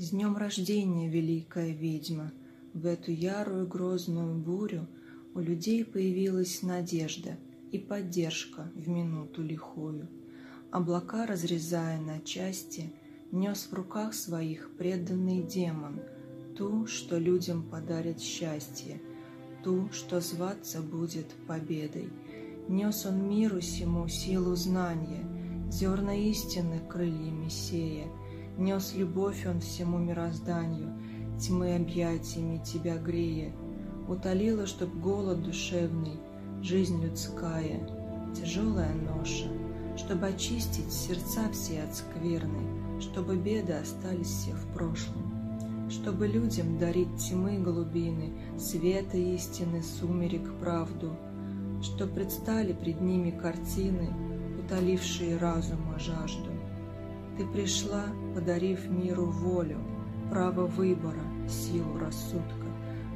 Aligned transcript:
С 0.00 0.10
днем 0.10 0.36
рождения, 0.36 1.08
великая 1.08 1.72
ведьма! 1.72 2.30
В 2.72 2.86
эту 2.86 3.10
ярую 3.10 3.66
грозную 3.66 4.32
бурю 4.38 4.86
У 5.34 5.40
людей 5.40 5.84
появилась 5.84 6.62
надежда 6.62 7.36
И 7.72 7.80
поддержка 7.80 8.70
в 8.76 8.88
минуту 8.88 9.42
лихую. 9.42 10.08
Облака, 10.70 11.26
разрезая 11.26 12.00
на 12.00 12.20
части, 12.20 12.92
Нес 13.32 13.66
в 13.68 13.74
руках 13.74 14.14
своих 14.14 14.70
преданный 14.78 15.42
демон 15.42 16.00
Ту, 16.56 16.86
что 16.86 17.18
людям 17.18 17.64
подарит 17.68 18.20
счастье, 18.20 19.02
Ту, 19.64 19.90
что 19.90 20.20
зваться 20.20 20.80
будет 20.80 21.26
победой. 21.48 22.08
Нес 22.68 23.04
он 23.04 23.28
миру 23.28 23.60
сему 23.60 24.06
силу 24.06 24.54
знания, 24.54 25.26
Зерна 25.72 26.14
истины 26.14 26.78
крыльями 26.88 27.48
сея, 27.48 28.06
Нес 28.58 28.92
любовь 28.96 29.46
он 29.46 29.60
всему 29.60 29.98
мирозданию, 29.98 30.92
Тьмы 31.38 31.76
объятиями 31.76 32.60
тебя 32.64 32.98
грея, 32.98 33.52
Утолила, 34.08 34.66
чтоб 34.66 34.92
голод 34.98 35.44
душевный, 35.44 36.18
Жизнь 36.60 37.00
людская, 37.00 37.88
тяжелая 38.34 38.92
ноша, 38.96 39.46
Чтобы 39.96 40.26
очистить 40.26 40.92
сердца 40.92 41.48
все 41.52 41.84
от 41.84 41.94
скверны, 41.94 43.00
Чтобы 43.00 43.36
беды 43.36 43.74
остались 43.74 44.26
все 44.26 44.50
в 44.54 44.66
прошлом, 44.72 45.88
Чтобы 45.88 46.26
людям 46.26 46.80
дарить 46.80 47.16
тьмы 47.16 47.58
глубины, 47.58 48.32
Света 48.58 49.18
истины, 49.18 49.84
сумерек 49.84 50.52
правду, 50.58 51.16
Что 51.80 52.08
предстали 52.08 52.72
пред 52.72 53.00
ними 53.00 53.30
картины, 53.30 54.08
Утолившие 54.58 55.36
разума 55.36 55.96
жажду. 56.00 56.57
Ты 57.38 57.46
пришла, 57.46 58.06
подарив 58.34 58.90
миру 58.90 59.26
волю, 59.26 59.78
право 60.28 60.66
выбора, 60.66 61.22
силу 61.48 61.96
рассудка, 61.96 62.66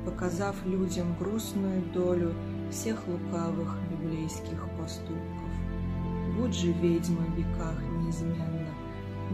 показав 0.05 0.55
людям 0.65 1.17
грустную 1.19 1.83
долю 1.93 2.33
всех 2.71 3.03
лукавых 3.09 3.77
библейских 3.91 4.65
поступков. 4.79 5.51
Будь 6.39 6.55
же 6.55 6.71
ведьма 6.71 7.23
в 7.23 7.37
веках 7.37 7.83
неизменно, 7.99 8.71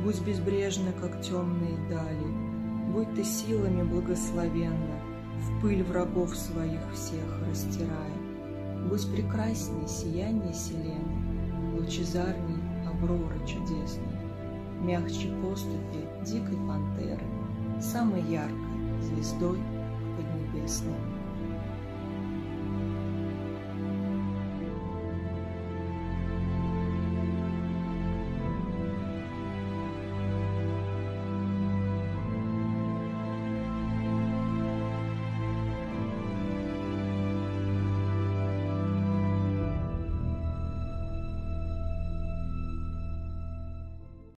будь 0.02 0.22
безбрежна, 0.22 0.92
как 1.02 1.20
темные 1.20 1.76
дали, 1.90 2.92
будь 2.94 3.14
ты 3.14 3.24
силами 3.24 3.82
благословенна, 3.82 5.02
в 5.36 5.60
пыль 5.60 5.82
врагов 5.82 6.34
своих 6.34 6.80
всех 6.94 7.46
растирая. 7.46 8.16
Будь 8.88 9.06
прекрасней 9.12 9.86
сияние 9.86 10.54
селены, 10.54 11.76
лучезарней 11.78 12.56
авроры 12.88 13.38
чудесной, 13.46 14.17
мягче 14.80 15.28
поступи 15.42 16.06
дикой 16.24 16.56
пантеры, 16.66 17.26
самой 17.80 18.22
яркой 18.22 19.02
звездой 19.02 19.58
поднебесной. 20.16 21.17